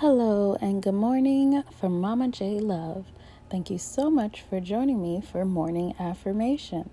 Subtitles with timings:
[0.00, 3.06] Hello and good morning from Mama J Love.
[3.50, 6.88] Thank you so much for joining me for morning affirmations.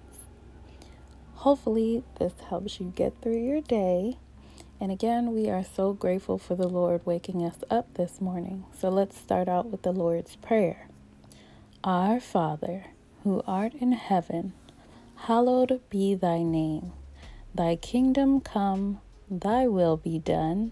[1.35, 4.17] Hopefully, this helps you get through your day.
[4.81, 8.65] And again, we are so grateful for the Lord waking us up this morning.
[8.75, 10.87] So let's start out with the Lord's Prayer.
[11.83, 12.85] Our Father,
[13.23, 14.53] who art in heaven,
[15.15, 16.91] hallowed be thy name.
[17.53, 18.99] Thy kingdom come,
[19.29, 20.71] thy will be done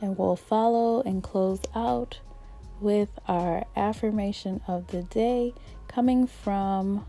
[0.00, 2.18] and we'll follow and close out
[2.80, 5.54] with our affirmation of the day
[5.88, 7.06] coming from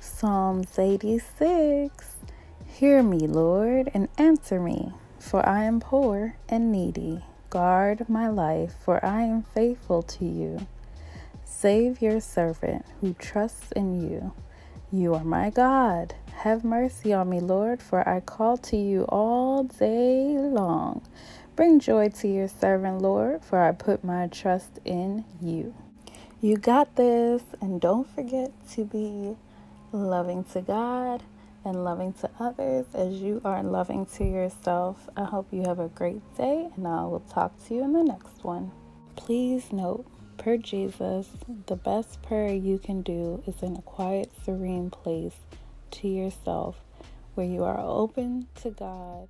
[0.00, 2.16] Psalms 86.
[2.66, 7.24] Hear me, Lord, and answer me, for I am poor and needy.
[7.50, 10.66] Guard my life, for I am faithful to you.
[11.44, 14.32] Save your servant who trusts in you.
[14.92, 16.14] You are my God.
[16.38, 21.02] Have mercy on me, Lord, for I call to you all day long.
[21.56, 25.72] Bring joy to your servant, Lord, for I put my trust in you.
[26.40, 29.36] You got this, and don't forget to be
[29.92, 31.22] loving to God
[31.64, 35.08] and loving to others as you are loving to yourself.
[35.16, 38.02] I hope you have a great day, and I will talk to you in the
[38.02, 38.72] next one.
[39.14, 41.28] Please note, per Jesus,
[41.66, 45.36] the best prayer you can do is in a quiet, serene place
[45.92, 46.80] to yourself
[47.34, 49.28] where you are open to God.